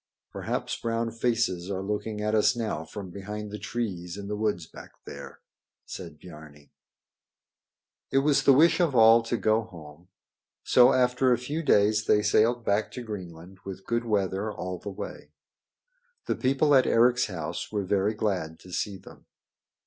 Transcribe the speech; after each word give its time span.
"Perhaps 0.31 0.77
brown 0.81 1.11
faces 1.11 1.69
are 1.69 1.83
looking 1.83 2.21
at 2.21 2.33
us 2.33 2.55
now 2.55 2.83
from 2.83 3.11
behind 3.11 3.51
the 3.51 3.59
trees 3.59 4.17
in 4.17 4.27
the 4.27 4.35
woods 4.35 4.65
back 4.65 4.93
there," 5.05 5.41
said 5.85 6.17
Biarni. 6.19 6.71
It 8.09 8.17
was 8.25 8.41
the 8.41 8.51
wish 8.51 8.79
of 8.79 8.95
all 8.95 9.21
to 9.21 9.37
go 9.37 9.61
home. 9.61 10.07
So 10.63 10.91
after 10.91 11.31
a 11.31 11.37
few 11.37 11.61
days 11.61 12.05
they 12.05 12.23
sailed 12.23 12.65
back 12.65 12.91
to 12.93 13.03
Greenland 13.03 13.59
with 13.63 13.85
good 13.85 14.05
weather 14.05 14.51
all 14.51 14.79
the 14.79 14.89
way. 14.89 15.33
The 16.25 16.35
people 16.35 16.73
at 16.73 16.87
Eric's 16.87 17.27
house 17.27 17.71
were 17.71 17.83
very 17.85 18.15
glad 18.15 18.59
to 18.61 18.71
see 18.73 18.97
them. 18.97 19.27